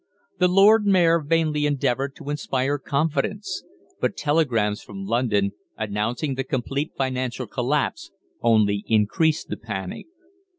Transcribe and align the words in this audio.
The 0.39 0.47
Lord 0.47 0.87
Mayor 0.87 1.19
vainly 1.21 1.67
endeavoured 1.67 2.15
to 2.15 2.31
inspire 2.31 2.79
confidence, 2.79 3.63
but 3.99 4.17
telegrams 4.17 4.81
from 4.81 5.05
London, 5.05 5.51
announcing 5.77 6.33
the 6.33 6.43
complete 6.43 6.91
financial 6.97 7.45
collapse, 7.45 8.09
only 8.41 8.83
increased 8.87 9.49
the 9.49 9.57
panic. 9.57 10.07